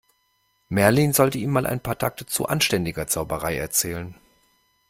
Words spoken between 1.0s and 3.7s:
sollte ihm mal ein paar Takte zu anständiger Zauberei